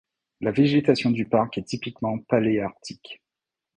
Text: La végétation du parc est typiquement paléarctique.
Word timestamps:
La 0.39 0.49
végétation 0.49 1.11
du 1.11 1.27
parc 1.27 1.59
est 1.59 1.63
typiquement 1.65 2.17
paléarctique. 2.17 3.21